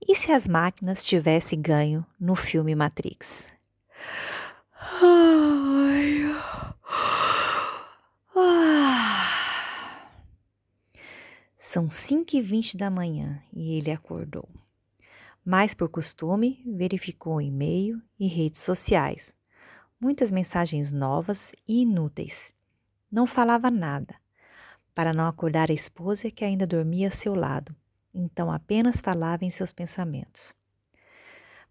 E 0.00 0.14
se 0.14 0.32
as 0.32 0.46
máquinas 0.46 1.04
tivessem 1.04 1.60
ganho 1.60 2.04
no 2.20 2.34
filme 2.34 2.74
Matrix? 2.74 3.46
Ai. 5.02 6.34
Ah. 8.34 10.10
São 11.56 11.90
5 11.90 12.36
e 12.36 12.40
20 12.40 12.76
da 12.76 12.90
manhã 12.90 13.42
e 13.52 13.72
ele 13.78 13.90
acordou. 13.90 14.48
Mas, 15.44 15.74
por 15.74 15.88
costume, 15.88 16.62
verificou 16.66 17.36
o 17.36 17.40
e-mail 17.40 18.00
e 18.18 18.26
redes 18.26 18.60
sociais. 18.60 19.36
Muitas 20.00 20.30
mensagens 20.30 20.92
novas 20.92 21.52
e 21.66 21.82
inúteis. 21.82 22.52
Não 23.10 23.26
falava 23.26 23.70
nada, 23.70 24.14
para 24.94 25.12
não 25.12 25.26
acordar 25.26 25.70
a 25.70 25.74
esposa 25.74 26.30
que 26.30 26.44
ainda 26.44 26.66
dormia 26.66 27.08
a 27.08 27.12
seu 27.12 27.34
lado, 27.34 27.74
então 28.16 28.50
apenas 28.50 29.00
falava 29.00 29.44
em 29.44 29.50
seus 29.50 29.72
pensamentos. 29.72 30.54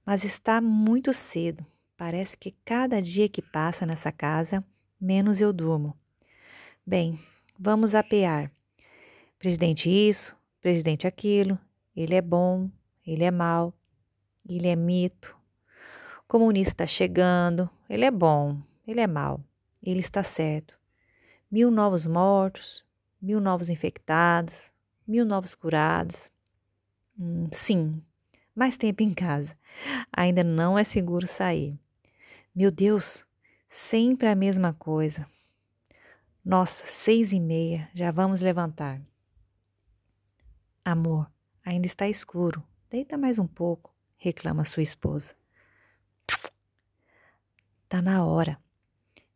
Mas 0.06 0.24
está 0.24 0.62
muito 0.62 1.12
cedo. 1.12 1.66
Parece 1.98 2.38
que 2.38 2.56
cada 2.64 3.02
dia 3.02 3.28
que 3.28 3.42
passa 3.42 3.86
nessa 3.86 4.12
casa, 4.12 4.64
menos 5.02 5.42
eu 5.42 5.52
durmo. 5.52 5.98
Bem, 6.86 7.18
vamos 7.58 7.96
apear. 7.96 8.52
Presidente 9.40 9.90
isso, 9.90 10.36
presidente 10.62 11.08
aquilo, 11.08 11.58
ele 11.96 12.14
é 12.14 12.22
bom, 12.22 12.70
ele 13.06 13.24
é 13.24 13.32
mau, 13.32 13.74
ele 14.48 14.68
é 14.68 14.76
mito. 14.76 15.36
Comunista 16.28 16.84
está 16.84 16.88
chegando, 16.88 17.70
ele 17.90 18.06
é 18.06 18.12
bom, 18.12 18.62
ele 18.86 19.00
é 19.00 19.08
mau, 19.08 19.44
ele 19.82 20.00
está 20.00 20.22
certo. 20.22 20.78
Mil 21.50 21.72
novos 21.72 22.06
mortos, 22.06 22.84
mil 23.20 23.40
novos 23.40 23.70
infectados, 23.70 24.72
mil 25.08 25.26
novos 25.26 25.56
curados. 25.56 26.35
Hum, 27.18 27.48
sim, 27.52 28.04
mais 28.54 28.78
tempo 28.78 29.02
em 29.02 29.14
casa. 29.14 29.58
Ainda 30.12 30.44
não 30.44 30.78
é 30.78 30.84
seguro 30.84 31.26
sair. 31.26 31.80
Meu 32.54 32.72
Deus, 32.72 33.26
sempre 33.70 34.28
a 34.28 34.36
mesma 34.36 34.74
coisa. 34.74 35.28
Nossa, 36.44 36.86
seis 36.86 37.34
e 37.34 37.40
meia, 37.40 37.90
já 37.94 38.12
vamos 38.12 38.42
levantar. 38.42 39.02
Amor, 40.84 41.32
ainda 41.66 41.88
está 41.88 42.08
escuro. 42.08 42.64
Deita 42.90 43.18
mais 43.18 43.40
um 43.40 43.48
pouco, 43.48 43.94
reclama 44.18 44.64
sua 44.64 44.84
esposa. 44.84 45.34
Tá 47.90 48.02
na 48.02 48.26
hora. 48.26 48.60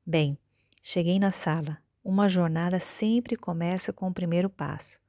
Bem, 0.06 0.38
cheguei 0.84 1.18
na 1.18 1.32
sala. 1.32 1.78
Uma 2.04 2.30
jornada 2.30 2.80
sempre 2.80 3.36
começa 3.36 3.92
com 3.92 4.08
o 4.08 4.14
primeiro 4.14 4.50
passo. 4.50 5.00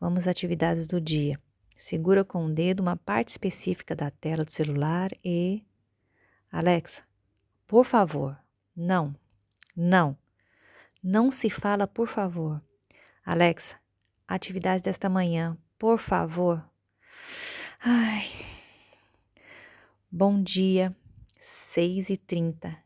Vamos 0.00 0.20
às 0.20 0.28
atividades 0.28 0.86
do 0.86 1.00
dia. 1.00 1.40
Segura 1.80 2.24
com 2.24 2.46
o 2.46 2.52
dedo 2.52 2.80
uma 2.80 2.96
parte 2.96 3.28
específica 3.28 3.94
da 3.94 4.10
tela 4.10 4.44
do 4.44 4.50
celular 4.50 5.12
e. 5.24 5.64
Alexa, 6.50 7.04
por 7.68 7.84
favor. 7.84 8.36
Não, 8.74 9.14
não. 9.76 10.18
Não 11.00 11.30
se 11.30 11.48
fala 11.48 11.86
por 11.86 12.08
favor. 12.08 12.60
Alexa, 13.24 13.76
atividade 14.26 14.82
desta 14.82 15.08
manhã, 15.08 15.56
por 15.78 16.00
favor. 16.00 16.68
Ai. 17.78 18.26
Bom 20.10 20.42
dia, 20.42 20.92
6 21.38 22.10
e 22.10 22.16
30 22.16 22.76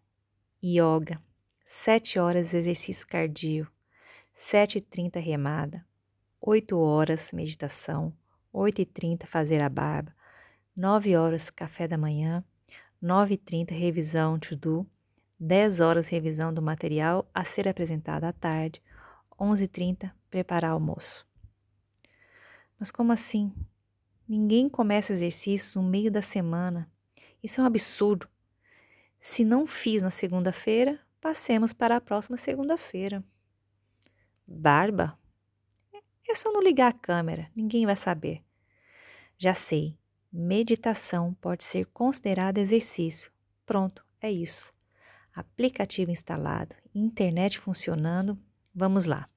Yoga, 0.62 1.18
7 1.64 2.18
horas 2.18 2.52
exercício 2.52 3.06
cardio, 3.06 3.66
7 4.34 4.76
e 4.76 4.80
30 4.82 5.18
remada, 5.18 5.82
8 6.42 6.78
horas 6.78 7.32
meditação, 7.32 8.12
8 8.52 8.82
e 8.82 8.84
30 8.84 9.26
fazer 9.26 9.60
a 9.60 9.68
barba, 9.68 10.14
9 10.76 11.16
horas 11.16 11.48
café 11.48 11.88
da 11.88 11.96
manhã, 11.96 12.44
9 13.00 13.34
e 13.34 13.36
30 13.38 13.74
revisão 13.74 14.38
to 14.38 14.54
do, 14.54 14.86
10 15.40 15.80
horas 15.80 16.08
revisão 16.08 16.52
do 16.52 16.62
material 16.62 17.28
a 17.34 17.44
ser 17.44 17.66
apresentado 17.66 18.24
à 18.24 18.32
tarde, 18.32 18.82
11h30 19.38 20.12
preparar 20.30 20.70
almoço. 20.70 21.26
Mas 22.78 22.90
como 22.90 23.10
assim? 23.10 23.52
Ninguém 24.28 24.68
começa 24.68 25.12
exercício 25.12 25.80
no 25.80 25.88
meio 25.88 26.10
da 26.10 26.22
semana. 26.22 26.90
Isso 27.42 27.60
é 27.60 27.64
um 27.64 27.66
absurdo. 27.66 28.28
Se 29.18 29.44
não 29.44 29.66
fiz 29.66 30.00
na 30.02 30.10
segunda-feira, 30.10 31.00
passemos 31.20 31.72
para 31.72 31.96
a 31.96 32.00
próxima 32.00 32.36
segunda-feira. 32.36 33.24
Barba? 34.46 35.18
É 36.28 36.34
só 36.34 36.50
não 36.52 36.62
ligar 36.62 36.88
a 36.88 36.92
câmera, 36.92 37.50
ninguém 37.54 37.84
vai 37.84 37.96
saber. 37.96 38.42
Já 39.42 39.54
sei, 39.54 39.98
meditação 40.32 41.34
pode 41.34 41.64
ser 41.64 41.86
considerada 41.86 42.60
exercício. 42.60 43.32
Pronto, 43.66 44.06
é 44.20 44.30
isso 44.30 44.72
aplicativo 45.34 46.12
instalado, 46.12 46.76
internet 46.94 47.58
funcionando. 47.58 48.38
Vamos 48.72 49.06
lá. 49.06 49.28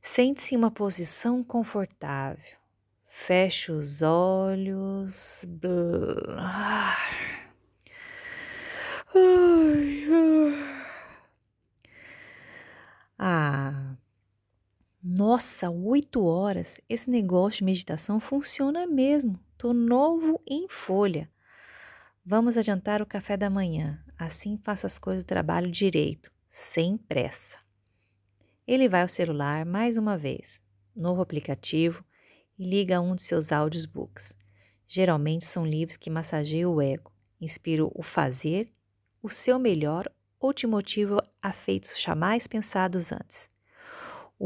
Sente-se 0.00 0.54
em 0.54 0.58
uma 0.58 0.70
posição 0.70 1.42
confortável. 1.42 2.56
Feche 3.06 3.70
os 3.70 4.00
olhos. 4.00 5.44
Ah, 13.18 13.96
nossa, 15.06 15.68
oito 15.68 16.24
horas. 16.24 16.80
Esse 16.88 17.10
negócio 17.10 17.58
de 17.58 17.64
meditação 17.64 18.18
funciona 18.18 18.86
mesmo. 18.86 19.38
Tô 19.58 19.74
novo 19.74 20.40
em 20.48 20.66
folha. 20.66 21.30
Vamos 22.24 22.56
adiantar 22.56 23.02
o 23.02 23.06
café 23.06 23.36
da 23.36 23.50
manhã, 23.50 24.02
assim 24.18 24.56
faça 24.56 24.86
as 24.86 24.98
coisas 24.98 25.22
do 25.22 25.26
trabalho 25.26 25.70
direito, 25.70 26.32
sem 26.48 26.96
pressa. 26.96 27.58
Ele 28.66 28.88
vai 28.88 29.02
ao 29.02 29.08
celular 29.08 29.66
mais 29.66 29.98
uma 29.98 30.16
vez, 30.16 30.62
novo 30.96 31.20
aplicativo, 31.20 32.02
e 32.58 32.64
liga 32.64 32.98
um 32.98 33.14
de 33.14 33.22
seus 33.22 33.52
audiobooks. 33.52 34.32
Geralmente 34.86 35.44
são 35.44 35.66
livros 35.66 35.98
que 35.98 36.08
massageiam 36.08 36.72
o 36.72 36.80
ego, 36.80 37.12
inspiram 37.38 37.92
o 37.94 38.02
fazer, 38.02 38.72
o 39.22 39.28
seu 39.28 39.58
melhor 39.58 40.10
ou 40.40 40.54
te 40.54 40.66
motivam 40.66 41.18
a 41.42 41.52
feitos 41.52 42.00
jamais 42.00 42.46
pensados 42.46 43.12
antes. 43.12 43.52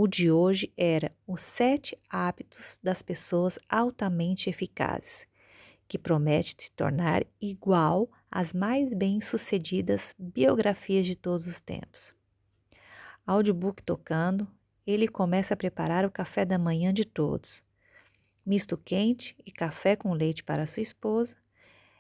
O 0.01 0.07
de 0.07 0.31
hoje 0.31 0.73
era 0.77 1.11
Os 1.27 1.41
Sete 1.41 1.99
Hábitos 2.09 2.79
das 2.81 3.03
Pessoas 3.03 3.59
Altamente 3.69 4.49
Eficazes 4.49 5.27
que 5.89 5.99
promete 5.99 6.55
se 6.57 6.71
tornar 6.71 7.27
igual 7.41 8.09
às 8.31 8.55
mais 8.55 8.95
bem-sucedidas 8.95 10.15
biografias 10.17 11.05
de 11.05 11.17
todos 11.17 11.49
os 11.49 11.61
tempos. 11.61 12.15
Audiobook 13.27 13.83
tocando, 13.83 14.47
ele 14.87 15.09
começa 15.09 15.55
a 15.55 15.57
preparar 15.57 16.05
o 16.07 16.13
café 16.13 16.45
da 16.45 16.61
manhã 16.61 16.93
de 16.95 17.05
todos. 17.05 17.65
Misto 18.47 18.79
quente 18.79 19.37
e 19.45 19.51
café 19.51 19.97
com 19.97 20.13
leite 20.13 20.45
para 20.45 20.65
sua 20.65 20.81
esposa. 20.81 21.37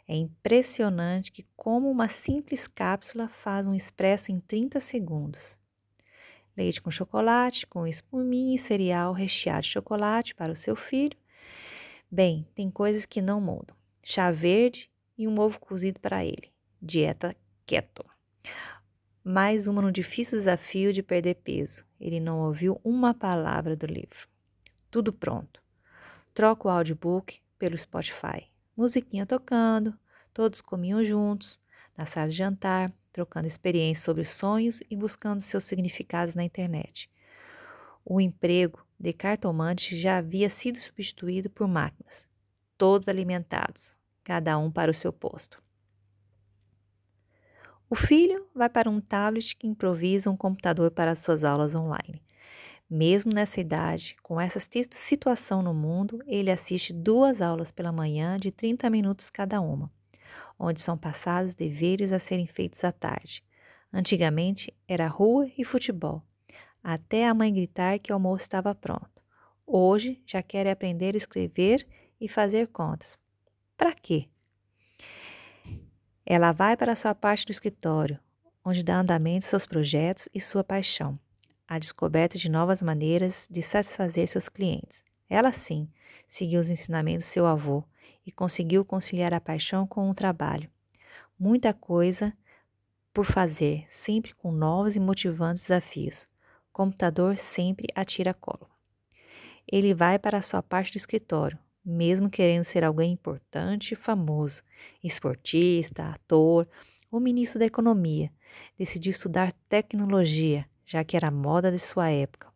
É 0.06 0.14
impressionante 0.14 1.32
que 1.32 1.44
como 1.56 1.90
uma 1.90 2.06
simples 2.06 2.68
cápsula 2.68 3.26
faz 3.26 3.66
um 3.66 3.74
expresso 3.74 4.30
em 4.30 4.38
30 4.38 4.78
segundos. 4.78 5.58
Leite 6.58 6.82
com 6.82 6.90
chocolate, 6.90 7.66
com 7.68 7.86
espuminha 7.86 8.56
e 8.56 8.58
cereal 8.58 9.12
recheado 9.12 9.62
de 9.62 9.68
chocolate 9.68 10.34
para 10.34 10.52
o 10.52 10.56
seu 10.56 10.74
filho. 10.74 11.16
Bem, 12.10 12.48
tem 12.52 12.68
coisas 12.68 13.06
que 13.06 13.22
não 13.22 13.40
mudam 13.40 13.78
chá 14.02 14.32
verde 14.32 14.90
e 15.18 15.28
um 15.28 15.38
ovo 15.38 15.60
cozido 15.60 16.00
para 16.00 16.24
ele. 16.24 16.50
Dieta 16.80 17.36
keto. 17.66 18.04
Mais 19.22 19.68
uma 19.68 19.82
no 19.82 19.92
difícil 19.92 20.38
desafio 20.38 20.94
de 20.94 21.02
perder 21.02 21.34
peso. 21.34 21.84
Ele 22.00 22.18
não 22.18 22.40
ouviu 22.40 22.80
uma 22.82 23.12
palavra 23.12 23.76
do 23.76 23.86
livro. 23.86 24.26
Tudo 24.90 25.12
pronto. 25.12 25.62
Troca 26.32 26.66
o 26.66 26.70
audiobook 26.70 27.38
pelo 27.58 27.76
Spotify. 27.76 28.50
Musiquinha 28.76 29.26
tocando, 29.26 29.96
todos 30.34 30.60
comiam 30.60 31.04
juntos, 31.04 31.60
na 31.96 32.06
sala 32.06 32.30
de 32.30 32.36
jantar, 32.36 32.90
trocando 33.18 33.48
experiências 33.48 34.04
sobre 34.04 34.24
sonhos 34.24 34.80
e 34.88 34.96
buscando 34.96 35.40
seus 35.40 35.64
significados 35.64 36.36
na 36.36 36.44
internet. 36.44 37.10
O 38.04 38.20
emprego 38.20 38.86
de 38.98 39.12
cartomante 39.12 39.96
já 39.96 40.18
havia 40.18 40.48
sido 40.48 40.78
substituído 40.78 41.50
por 41.50 41.66
máquinas, 41.66 42.28
todos 42.76 43.08
alimentados, 43.08 43.98
cada 44.22 44.56
um 44.56 44.70
para 44.70 44.92
o 44.92 44.94
seu 44.94 45.12
posto. 45.12 45.60
O 47.90 47.96
filho 47.96 48.46
vai 48.54 48.68
para 48.68 48.88
um 48.88 49.00
tablet 49.00 49.56
que 49.56 49.66
improvisa 49.66 50.30
um 50.30 50.36
computador 50.36 50.92
para 50.92 51.16
suas 51.16 51.42
aulas 51.42 51.74
online. 51.74 52.22
Mesmo 52.88 53.32
nessa 53.34 53.60
idade, 53.60 54.16
com 54.22 54.40
essa 54.40 54.60
situação 54.60 55.60
no 55.60 55.74
mundo, 55.74 56.22
ele 56.24 56.52
assiste 56.52 56.92
duas 56.92 57.42
aulas 57.42 57.72
pela 57.72 57.90
manhã 57.90 58.38
de 58.38 58.52
30 58.52 58.88
minutos 58.88 59.28
cada 59.28 59.60
uma, 59.60 59.90
onde 60.58 60.80
são 60.80 60.96
passados 60.96 61.54
deveres 61.54 62.12
a 62.12 62.18
serem 62.18 62.46
feitos 62.46 62.84
à 62.84 62.92
tarde. 62.92 63.42
Antigamente 63.92 64.72
era 64.86 65.06
rua 65.06 65.50
e 65.56 65.64
futebol, 65.64 66.22
até 66.82 67.26
a 67.26 67.34
mãe 67.34 67.52
gritar 67.52 67.98
que 67.98 68.12
o 68.12 68.14
almoço 68.14 68.42
estava 68.42 68.74
pronto. 68.74 69.22
Hoje 69.66 70.22
já 70.26 70.42
quer 70.42 70.66
aprender 70.66 71.14
a 71.14 71.18
escrever 71.18 71.86
e 72.20 72.28
fazer 72.28 72.68
contas. 72.68 73.18
Para 73.76 73.92
quê? 73.92 74.28
Ela 76.24 76.52
vai 76.52 76.76
para 76.76 76.94
sua 76.94 77.14
parte 77.14 77.46
do 77.46 77.52
escritório, 77.52 78.18
onde 78.64 78.82
dá 78.82 79.00
andamento 79.00 79.46
seus 79.46 79.66
projetos 79.66 80.28
e 80.34 80.40
sua 80.40 80.62
paixão, 80.62 81.18
a 81.66 81.78
descoberta 81.78 82.36
de 82.36 82.50
novas 82.50 82.82
maneiras 82.82 83.48
de 83.50 83.62
satisfazer 83.62 84.28
seus 84.28 84.48
clientes. 84.48 85.02
Ela 85.28 85.52
sim 85.52 85.88
seguiu 86.26 86.60
os 86.60 86.68
ensinamentos 86.68 87.26
do 87.26 87.30
seu 87.30 87.46
avô 87.46 87.84
e 88.26 88.32
conseguiu 88.32 88.84
conciliar 88.84 89.32
a 89.32 89.40
paixão 89.40 89.86
com 89.86 90.10
o 90.10 90.14
trabalho. 90.14 90.70
Muita 91.38 91.72
coisa 91.72 92.32
por 93.12 93.24
fazer, 93.24 93.84
sempre 93.88 94.34
com 94.34 94.52
novos 94.52 94.96
e 94.96 95.00
motivantes 95.00 95.62
desafios. 95.62 96.28
Computador 96.72 97.36
sempre 97.36 97.88
atira 97.94 98.32
colo. 98.32 98.68
Ele 99.70 99.92
vai 99.94 100.18
para 100.18 100.38
a 100.38 100.42
sua 100.42 100.62
parte 100.62 100.92
do 100.92 100.96
escritório, 100.96 101.58
mesmo 101.84 102.30
querendo 102.30 102.64
ser 102.64 102.84
alguém 102.84 103.12
importante 103.12 103.92
e 103.92 103.96
famoso, 103.96 104.62
esportista, 105.02 106.10
ator 106.10 106.68
ou 107.10 107.18
ministro 107.18 107.58
da 107.58 107.66
Economia. 107.66 108.30
Decidiu 108.78 109.10
estudar 109.10 109.52
tecnologia, 109.68 110.66
já 110.84 111.02
que 111.02 111.16
era 111.16 111.30
moda 111.30 111.70
de 111.70 111.78
sua 111.78 112.10
época. 112.10 112.48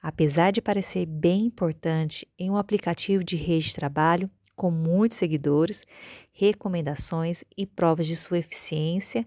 Apesar 0.00 0.52
de 0.52 0.62
parecer 0.62 1.06
bem 1.06 1.46
importante 1.46 2.26
em 2.38 2.50
um 2.50 2.56
aplicativo 2.56 3.24
de 3.24 3.36
rede 3.36 3.66
de 3.66 3.74
trabalho, 3.74 4.30
com 4.58 4.72
muitos 4.72 5.16
seguidores, 5.16 5.86
recomendações 6.32 7.44
e 7.56 7.64
provas 7.64 8.08
de 8.08 8.16
sua 8.16 8.38
eficiência, 8.38 9.24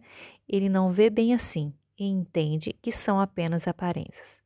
ele 0.47 0.67
não 0.67 0.91
vê 0.91 1.09
bem 1.09 1.33
assim 1.33 1.73
e 1.97 2.05
entende 2.05 2.73
que 2.81 2.91
são 2.91 3.17
apenas 3.17 3.65
aparências. 3.65 4.43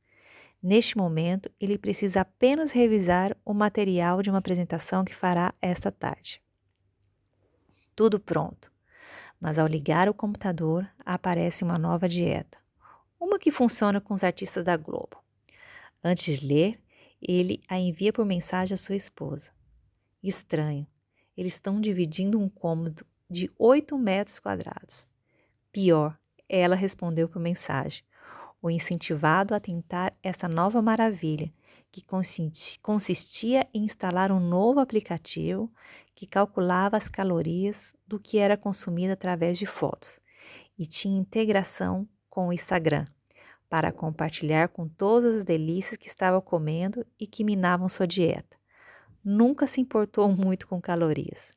Neste 0.62 0.96
momento, 0.96 1.50
ele 1.60 1.78
precisa 1.78 2.22
apenas 2.22 2.72
revisar 2.72 3.36
o 3.44 3.54
material 3.54 4.22
de 4.22 4.30
uma 4.30 4.38
apresentação 4.38 5.04
que 5.04 5.16
fará 5.16 5.54
esta 5.60 5.92
tarde. 5.92 6.40
Tudo 7.96 8.20
pronto, 8.20 8.72
mas 9.42 9.58
ao 9.58 9.66
ligar 9.66 10.08
o 10.08 10.14
computador 10.14 10.88
aparece 11.04 11.64
uma 11.64 11.80
nova 11.80 12.08
dieta, 12.08 12.60
uma 13.20 13.40
que 13.40 13.52
funciona 13.52 14.00
com 14.00 14.14
os 14.14 14.24
artistas 14.24 14.64
da 14.64 14.78
Globo. 14.78 15.18
Antes 16.04 16.40
de 16.40 16.46
ler, 16.46 16.80
ele 17.20 17.64
a 17.68 17.80
envia 17.80 18.14
por 18.14 18.24
mensagem 18.24 18.76
à 18.76 18.78
sua 18.78 18.96
esposa. 18.96 19.55
Estranho. 20.28 20.88
Eles 21.38 21.54
estão 21.54 21.80
dividindo 21.80 22.40
um 22.40 22.50
cômodo 22.50 23.06
de 23.30 23.52
8 23.58 23.98
metros 23.98 24.40
quadrados. 24.40 25.08
Pior, 25.72 26.18
ela 26.48 26.76
respondeu 26.76 27.28
por 27.28 27.40
mensagem, 27.40 28.04
o 28.62 28.70
incentivado 28.70 29.54
a 29.54 29.60
tentar 29.60 30.16
essa 30.24 30.48
nova 30.48 30.82
maravilha, 30.82 31.52
que 31.92 32.04
consistia 32.82 33.68
em 33.74 33.84
instalar 33.84 34.32
um 34.32 34.40
novo 34.40 34.80
aplicativo 34.80 35.72
que 36.14 36.26
calculava 36.26 36.98
as 36.98 37.08
calorias 37.08 37.96
do 38.08 38.20
que 38.20 38.38
era 38.38 38.58
consumido 38.58 39.14
através 39.14 39.58
de 39.58 39.66
fotos 39.66 40.20
e 40.78 40.86
tinha 40.86 41.18
integração 41.20 42.08
com 42.30 42.48
o 42.48 42.54
Instagram 42.54 43.06
para 43.70 43.92
compartilhar 43.92 44.70
com 44.70 44.88
todas 44.88 45.38
as 45.38 45.44
delícias 45.44 45.98
que 45.98 46.08
estava 46.08 46.42
comendo 46.42 47.06
e 47.20 47.26
que 47.26 47.44
minavam 47.44 47.88
sua 47.88 48.06
dieta 48.06 48.58
nunca 49.26 49.66
se 49.66 49.82
importou 49.82 50.30
muito 50.38 50.68
com 50.68 50.80
calorias. 50.80 51.56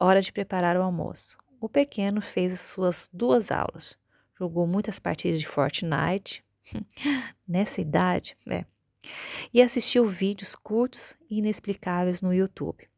Hora 0.00 0.22
de 0.22 0.32
preparar 0.32 0.76
o 0.76 0.82
almoço. 0.82 1.36
O 1.60 1.68
pequeno 1.68 2.22
fez 2.22 2.52
as 2.52 2.60
suas 2.60 3.10
duas 3.12 3.50
aulas. 3.50 3.98
Jogou 4.38 4.66
muitas 4.66 4.98
partidas 4.98 5.40
de 5.40 5.46
Fortnite. 5.46 6.44
Nessa 7.46 7.80
idade, 7.80 8.36
é. 8.48 8.64
E 9.52 9.60
assistiu 9.60 10.06
vídeos 10.06 10.54
curtos 10.54 11.16
e 11.28 11.38
inexplicáveis 11.38 12.22
no 12.22 12.32
YouTube. 12.32 12.88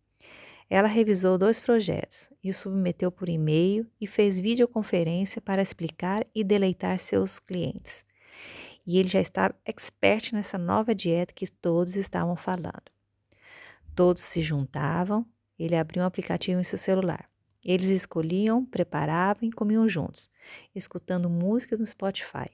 Ela 0.69 0.87
revisou 0.87 1.37
dois 1.37 1.59
projetos 1.59 2.31
e 2.45 2.51
os 2.51 2.57
submeteu 2.59 3.11
por 3.11 3.29
e-mail 3.29 3.87
e 4.01 4.07
fez 4.07 4.39
videoconferência 4.39 5.41
para 5.41 5.63
explicar 5.63 6.25
e 6.35 6.45
deleitar 6.45 6.99
seus 6.99 7.41
clientes. 7.41 8.05
E 8.87 8.99
ele 8.99 9.09
já 9.09 9.21
estava 9.21 9.55
expert 9.65 10.33
nessa 10.33 10.57
nova 10.59 10.95
dieta 10.95 11.33
que 11.35 11.51
todos 11.51 11.97
estavam 11.97 12.37
falando. 12.37 13.00
Todos 14.01 14.23
se 14.23 14.41
juntavam, 14.41 15.27
ele 15.59 15.77
abria 15.77 16.03
um 16.03 16.07
aplicativo 16.07 16.59
em 16.59 16.65
seu 16.65 16.79
celular. 16.79 17.29
Eles 17.63 17.91
escolhiam, 17.91 18.65
preparavam 18.65 19.47
e 19.47 19.53
comiam 19.53 19.87
juntos, 19.87 20.31
escutando 20.75 21.29
música 21.29 21.77
no 21.77 21.85
Spotify. 21.85 22.49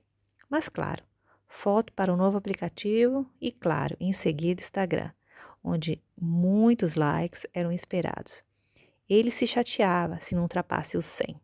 Mas 0.51 0.69
claro, 0.69 1.05
foto 1.47 1.93
para 1.93 2.13
o 2.13 2.17
novo 2.17 2.37
aplicativo 2.37 3.25
e, 3.41 3.53
claro, 3.53 3.97
em 4.01 4.13
seguida 4.13 4.61
Instagram, 4.61 5.13
onde 5.63 6.03
muitos 6.21 6.97
likes 6.97 7.47
eram 7.55 7.71
esperados. 7.71 8.43
Ele 9.09 9.31
se 9.31 9.47
chateava 9.47 10.19
se 10.19 10.35
não 10.35 10.43
ultrapasse 10.43 10.99
os 10.99 11.07
100. 11.07 11.41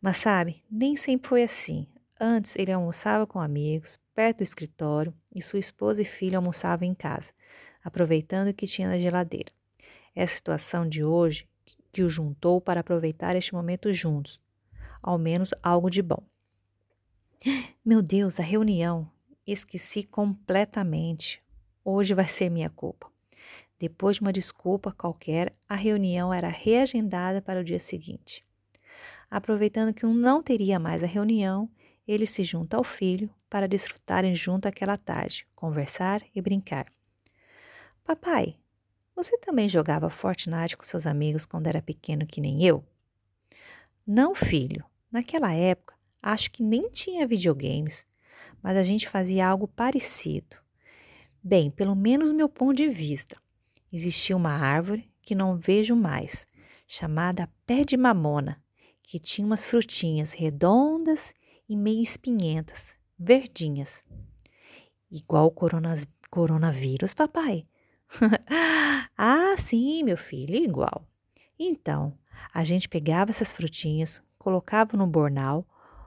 Mas 0.00 0.16
sabe, 0.16 0.64
nem 0.70 0.96
sempre 0.96 1.28
foi 1.28 1.42
assim. 1.42 1.86
Antes 2.18 2.56
ele 2.56 2.72
almoçava 2.72 3.26
com 3.26 3.38
amigos, 3.38 3.98
perto 4.14 4.38
do 4.38 4.44
escritório, 4.44 5.14
e 5.34 5.42
sua 5.42 5.58
esposa 5.58 6.00
e 6.00 6.06
filho 6.06 6.38
almoçavam 6.38 6.88
em 6.88 6.94
casa, 6.94 7.34
aproveitando 7.82 8.48
o 8.48 8.54
que 8.54 8.66
tinha 8.66 8.88
na 8.88 8.98
geladeira. 8.98 9.52
É 10.14 10.22
a 10.22 10.26
situação 10.26 10.88
de 10.88 11.02
hoje 11.02 11.48
que 11.90 12.02
o 12.02 12.08
juntou 12.08 12.60
para 12.60 12.80
aproveitar 12.80 13.36
este 13.36 13.52
momento 13.52 13.92
juntos, 13.92 14.40
ao 15.02 15.18
menos 15.18 15.52
algo 15.62 15.90
de 15.90 16.02
bom. 16.02 16.22
Meu 17.84 18.00
Deus, 18.00 18.38
a 18.38 18.42
reunião! 18.42 19.10
Esqueci 19.46 20.04
completamente. 20.04 21.42
Hoje 21.84 22.14
vai 22.14 22.28
ser 22.28 22.48
minha 22.48 22.70
culpa. 22.70 23.10
Depois 23.78 24.16
de 24.16 24.22
uma 24.22 24.32
desculpa 24.32 24.92
qualquer, 24.92 25.52
a 25.68 25.74
reunião 25.74 26.32
era 26.32 26.46
reagendada 26.48 27.42
para 27.42 27.60
o 27.60 27.64
dia 27.64 27.80
seguinte. 27.80 28.44
Aproveitando 29.28 29.92
que 29.92 30.06
um 30.06 30.14
não 30.14 30.40
teria 30.40 30.78
mais 30.78 31.02
a 31.02 31.06
reunião, 31.06 31.68
ele 32.06 32.26
se 32.26 32.44
junta 32.44 32.76
ao 32.76 32.84
filho 32.84 33.28
para 33.50 33.66
desfrutarem 33.66 34.34
junto 34.34 34.68
aquela 34.68 34.96
tarde, 34.96 35.46
conversar 35.56 36.22
e 36.32 36.40
brincar. 36.40 36.86
Papai, 38.04 38.56
você 39.14 39.38
também 39.38 39.68
jogava 39.68 40.10
Fortnite 40.10 40.76
com 40.76 40.82
seus 40.82 41.06
amigos 41.06 41.46
quando 41.46 41.68
era 41.68 41.80
pequeno 41.80 42.26
que 42.26 42.40
nem 42.40 42.64
eu? 42.64 42.84
Não, 44.04 44.34
filho. 44.34 44.84
Naquela 45.10 45.52
época, 45.52 45.94
acho 46.20 46.50
que 46.50 46.62
nem 46.62 46.90
tinha 46.90 47.26
videogames, 47.26 48.04
mas 48.62 48.76
a 48.76 48.82
gente 48.82 49.08
fazia 49.08 49.46
algo 49.46 49.68
parecido. 49.68 50.56
Bem, 51.42 51.70
pelo 51.70 51.94
menos 51.94 52.32
meu 52.32 52.48
ponto 52.48 52.74
de 52.74 52.88
vista. 52.88 53.36
Existia 53.92 54.36
uma 54.36 54.52
árvore 54.52 55.08
que 55.20 55.34
não 55.34 55.56
vejo 55.56 55.94
mais, 55.94 56.46
chamada 56.86 57.48
pé 57.66 57.84
de 57.84 57.96
mamona, 57.96 58.60
que 59.02 59.18
tinha 59.18 59.46
umas 59.46 59.64
frutinhas 59.64 60.32
redondas 60.32 61.34
e 61.68 61.76
meio 61.76 62.02
espinhentas, 62.02 62.96
verdinhas. 63.18 64.02
Igual 65.10 65.46
o 65.46 65.96
coronavírus, 66.30 67.14
papai. 67.14 67.66
ah, 69.16 69.54
sim, 69.56 70.02
meu 70.02 70.16
filho, 70.16 70.56
igual. 70.56 71.06
Então, 71.58 72.16
a 72.52 72.64
gente 72.64 72.88
pegava 72.88 73.30
essas 73.30 73.52
frutinhas, 73.52 74.22
colocava 74.38 74.96
no 74.96 75.06
bornal, 75.06 75.66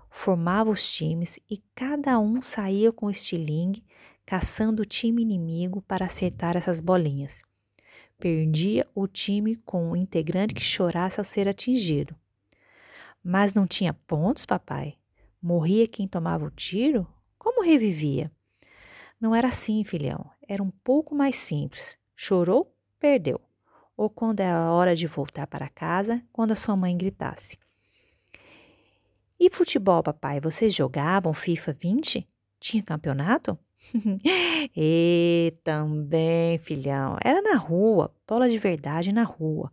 formava 0.09 0.69
os 0.69 0.91
times 0.91 1.39
e 1.50 1.62
cada 1.74 2.19
um 2.19 2.41
saía 2.41 2.91
com 2.91 3.07
o 3.07 3.12
estilingue, 3.12 3.83
caçando 4.25 4.81
o 4.81 4.85
time 4.85 5.21
inimigo 5.21 5.81
para 5.81 6.05
acertar 6.05 6.57
essas 6.57 6.79
bolinhas. 6.79 7.41
Perdia 8.17 8.88
o 8.95 9.07
time 9.07 9.55
com 9.57 9.91
um 9.91 9.95
integrante 9.95 10.53
que 10.53 10.63
chorasse 10.63 11.19
ao 11.19 11.25
ser 11.25 11.47
atingido. 11.47 12.15
Mas 13.24 13.53
não 13.53 13.67
tinha 13.67 13.93
pontos, 13.93 14.45
papai? 14.45 14.95
Morria 15.41 15.88
quem 15.88 16.07
tomava 16.07 16.45
o 16.45 16.51
tiro? 16.51 17.05
Como 17.38 17.63
revivia? 17.63 18.31
Não 19.19 19.34
era 19.34 19.48
assim, 19.48 19.84
filhão. 19.84 20.29
Era 20.48 20.62
um 20.62 20.72
pouco 20.84 21.15
mais 21.15 21.36
simples. 21.36 21.98
Chorou, 22.15 22.74
perdeu. 23.00 23.39
Ou 23.98 24.10
quando 24.10 24.41
é 24.41 24.50
a 24.50 24.72
hora 24.72 24.95
de 24.95 25.07
voltar 25.07 25.48
para 25.48 25.69
casa, 25.69 26.22
quando 26.31 26.51
a 26.51 26.55
sua 26.55 26.75
mãe 26.75 26.98
gritasse. 26.98 27.57
E 29.39 29.50
futebol, 29.50 30.01
papai? 30.01 30.39
Vocês 30.39 30.74
jogavam 30.74 31.34
FIFA 31.34 31.74
20? 31.74 32.27
Tinha 32.60 32.84
campeonato? 32.84 33.57
e 34.75 35.53
também, 35.63 36.57
filhão. 36.57 37.17
Era 37.24 37.41
na 37.41 37.57
rua, 37.57 38.13
bola 38.27 38.50
de 38.50 38.57
verdade 38.57 39.13
na 39.13 39.24
rua. 39.24 39.72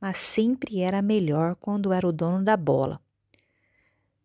Mas 0.00 0.18
sempre 0.18 0.80
era 0.80 1.02
melhor 1.02 1.56
quando 1.56 1.92
era 1.92 2.06
o 2.06 2.12
dono 2.12 2.42
da 2.42 2.56
bola. 2.56 3.00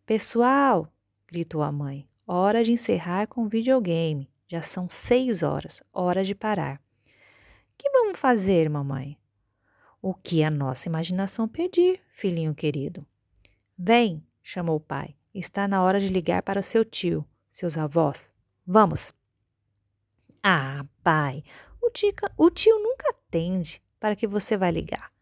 Pessoal, 0.06 0.90
gritou 1.26 1.62
a 1.62 1.70
mãe, 1.70 2.08
hora 2.26 2.64
de 2.64 2.72
encerrar 2.72 3.26
com 3.26 3.44
o 3.44 3.48
videogame. 3.48 4.28
Já 4.48 4.62
são 4.62 4.88
seis 4.88 5.42
horas, 5.42 5.82
hora 5.92 6.24
de 6.24 6.34
parar. 6.34 6.80
Que 7.76 7.90
vamos 7.90 8.18
fazer, 8.18 8.68
mamãe? 8.70 9.18
O 10.00 10.14
que 10.14 10.42
a 10.42 10.50
nossa 10.50 10.88
imaginação 10.88 11.46
pedir, 11.46 12.00
filhinho 12.10 12.54
querido. 12.54 13.06
Vem, 13.76 14.26
chamou 14.42 14.76
o 14.76 14.80
pai. 14.80 15.14
Está 15.34 15.68
na 15.68 15.82
hora 15.82 16.00
de 16.00 16.08
ligar 16.08 16.42
para 16.42 16.60
o 16.60 16.62
seu 16.62 16.82
tio, 16.82 17.24
seus 17.50 17.76
avós. 17.76 18.34
Vamos. 18.66 19.12
Ah, 20.42 20.84
pai, 21.02 21.44
O, 21.80 21.90
tica, 21.90 22.32
o 22.36 22.50
tio 22.50 22.78
nunca 22.78 23.10
atende 23.10 23.82
para 24.00 24.16
que 24.16 24.26
você 24.26 24.56
vai 24.56 24.70
ligar. 24.70 25.12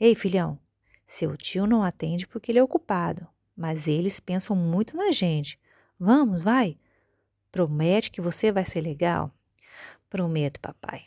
Ei, 0.00 0.14
filhão, 0.14 0.58
seu 1.06 1.36
tio 1.36 1.66
não 1.66 1.82
atende 1.82 2.26
porque 2.26 2.50
ele 2.50 2.58
é 2.58 2.62
ocupado, 2.62 3.26
mas 3.56 3.86
eles 3.86 4.18
pensam 4.18 4.56
muito 4.56 4.96
na 4.96 5.12
gente. 5.12 5.58
Vamos, 5.98 6.42
vai. 6.42 6.76
Promete 7.54 8.10
que 8.10 8.20
você 8.20 8.50
vai 8.50 8.64
ser 8.64 8.80
legal? 8.80 9.30
Prometo, 10.10 10.58
papai. 10.58 11.02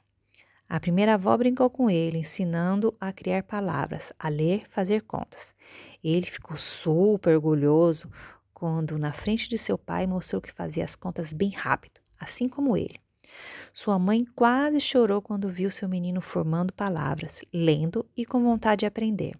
A 0.69 0.79
primeira 0.79 1.15
avó 1.15 1.35
brincou 1.35 1.69
com 1.69 1.89
ele, 1.89 2.19
ensinando 2.19 2.95
a 3.01 3.11
criar 3.11 3.43
palavras, 3.43 4.13
a 4.17 4.29
ler, 4.29 4.63
fazer 4.69 5.01
contas. 5.01 5.53
Ele 6.01 6.25
ficou 6.25 6.55
super 6.55 7.35
orgulhoso 7.35 8.09
quando, 8.53 8.97
na 8.97 9.11
frente 9.11 9.49
de 9.49 9.57
seu 9.57 9.77
pai, 9.77 10.07
mostrou 10.07 10.41
que 10.41 10.53
fazia 10.53 10.85
as 10.85 10.95
contas 10.95 11.33
bem 11.33 11.49
rápido, 11.49 11.99
assim 12.17 12.47
como 12.47 12.77
ele. 12.77 12.95
Sua 13.73 13.99
mãe 13.99 14.23
quase 14.33 14.79
chorou 14.79 15.21
quando 15.21 15.49
viu 15.49 15.69
seu 15.69 15.89
menino 15.89 16.21
formando 16.21 16.71
palavras, 16.71 17.41
lendo 17.53 18.09
e 18.15 18.25
com 18.25 18.41
vontade 18.41 18.79
de 18.79 18.85
aprender. 18.85 19.37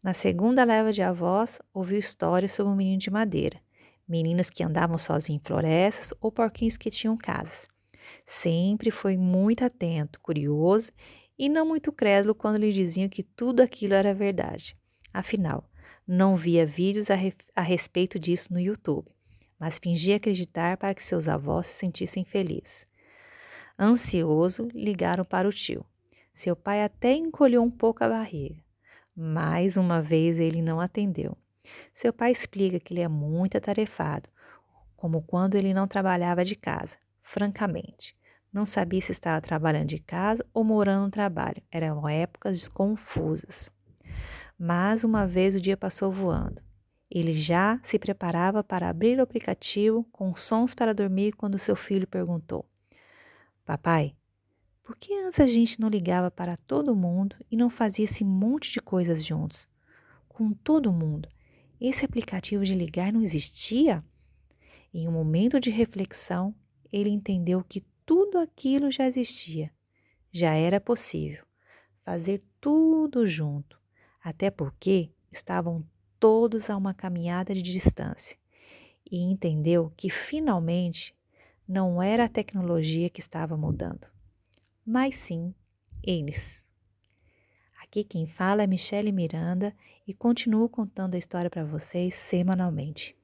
Na 0.00 0.14
segunda 0.14 0.62
leva 0.62 0.92
de 0.92 1.02
avós, 1.02 1.60
ouviu 1.74 1.98
histórias 1.98 2.52
sobre 2.52 2.72
um 2.72 2.76
menino 2.76 3.00
de 3.00 3.10
madeira, 3.10 3.60
meninas 4.08 4.50
que 4.50 4.62
andavam 4.62 4.98
sozinhas 4.98 5.40
em 5.40 5.44
florestas 5.44 6.14
ou 6.20 6.30
porquinhos 6.30 6.76
que 6.76 6.90
tinham 6.90 7.16
casas. 7.16 7.68
Sempre 8.26 8.90
foi 8.90 9.16
muito 9.16 9.64
atento, 9.64 10.20
curioso 10.20 10.92
e 11.38 11.48
não 11.48 11.66
muito 11.66 11.92
crédulo 11.92 12.34
quando 12.34 12.56
lhe 12.56 12.70
diziam 12.70 13.08
que 13.08 13.22
tudo 13.22 13.60
aquilo 13.60 13.94
era 13.94 14.14
verdade. 14.14 14.76
Afinal, 15.12 15.64
não 16.06 16.36
via 16.36 16.66
vídeos 16.66 17.10
a, 17.10 17.14
re 17.14 17.34
a 17.54 17.62
respeito 17.62 18.18
disso 18.18 18.52
no 18.52 18.60
YouTube, 18.60 19.08
mas 19.58 19.78
fingia 19.78 20.16
acreditar 20.16 20.76
para 20.76 20.94
que 20.94 21.02
seus 21.02 21.28
avós 21.28 21.66
se 21.66 21.78
sentissem 21.78 22.24
felizes. 22.24 22.86
Ansioso, 23.78 24.68
ligaram 24.74 25.24
para 25.24 25.48
o 25.48 25.52
tio. 25.52 25.84
Seu 26.34 26.56
pai 26.56 26.82
até 26.82 27.14
encolheu 27.14 27.62
um 27.62 27.70
pouco 27.70 28.02
a 28.02 28.08
barriga. 28.08 28.62
Mais 29.14 29.76
uma 29.76 30.00
vez 30.00 30.40
ele 30.40 30.62
não 30.62 30.80
atendeu. 30.80 31.36
Seu 31.92 32.12
pai 32.12 32.32
explica 32.32 32.80
que 32.80 32.92
ele 32.92 33.00
é 33.00 33.08
muito 33.08 33.56
atarefado, 33.56 34.28
como 34.96 35.22
quando 35.22 35.54
ele 35.54 35.74
não 35.74 35.86
trabalhava 35.86 36.44
de 36.44 36.56
casa. 36.56 36.96
Francamente, 37.22 38.16
não 38.52 38.66
sabia 38.66 39.00
se 39.00 39.12
estava 39.12 39.40
trabalhando 39.40 39.88
de 39.88 39.98
casa 39.98 40.44
ou 40.52 40.62
morando 40.62 41.04
no 41.04 41.10
trabalho. 41.10 41.62
Eram 41.70 42.08
épocas 42.08 42.68
confusas. 42.68 43.70
Mas 44.58 45.04
uma 45.04 45.26
vez 45.26 45.54
o 45.54 45.60
dia 45.60 45.76
passou 45.76 46.12
voando. 46.12 46.60
Ele 47.10 47.32
já 47.32 47.78
se 47.82 47.98
preparava 47.98 48.64
para 48.64 48.88
abrir 48.88 49.18
o 49.18 49.22
aplicativo 49.22 50.04
com 50.12 50.34
sons 50.34 50.72
para 50.72 50.94
dormir 50.94 51.32
quando 51.32 51.58
seu 51.58 51.76
filho 51.76 52.06
perguntou: 52.06 52.64
Papai, 53.64 54.14
por 54.82 54.96
que 54.96 55.14
antes 55.14 55.38
a 55.38 55.46
gente 55.46 55.80
não 55.80 55.88
ligava 55.88 56.30
para 56.30 56.56
todo 56.56 56.96
mundo 56.96 57.36
e 57.50 57.56
não 57.56 57.70
fazia 57.70 58.04
esse 58.04 58.24
monte 58.24 58.70
de 58.70 58.80
coisas 58.80 59.24
juntos? 59.24 59.68
Com 60.28 60.52
todo 60.52 60.92
mundo. 60.92 61.28
Esse 61.84 62.04
aplicativo 62.04 62.64
de 62.64 62.76
ligar 62.76 63.12
não 63.12 63.20
existia? 63.20 64.04
Em 64.94 65.08
um 65.08 65.10
momento 65.10 65.58
de 65.58 65.68
reflexão, 65.68 66.54
ele 66.92 67.10
entendeu 67.10 67.64
que 67.64 67.80
tudo 68.06 68.38
aquilo 68.38 68.88
já 68.88 69.04
existia. 69.04 69.68
Já 70.30 70.54
era 70.54 70.80
possível 70.80 71.44
fazer 72.04 72.40
tudo 72.60 73.26
junto, 73.26 73.80
até 74.22 74.48
porque 74.48 75.10
estavam 75.32 75.84
todos 76.20 76.70
a 76.70 76.76
uma 76.76 76.94
caminhada 76.94 77.52
de 77.52 77.62
distância. 77.62 78.38
E 79.10 79.18
entendeu 79.20 79.92
que 79.96 80.08
finalmente 80.08 81.12
não 81.66 82.00
era 82.00 82.26
a 82.26 82.28
tecnologia 82.28 83.10
que 83.10 83.18
estava 83.18 83.56
mudando, 83.56 84.06
mas 84.86 85.16
sim 85.16 85.52
eles. 86.00 86.64
Aqui 87.92 88.04
quem 88.04 88.24
fala 88.26 88.62
é 88.62 88.66
Michele 88.66 89.12
Miranda 89.12 89.74
e 90.08 90.14
continuo 90.14 90.66
contando 90.66 91.12
a 91.12 91.18
história 91.18 91.50
para 91.50 91.62
vocês 91.62 92.14
semanalmente. 92.14 93.14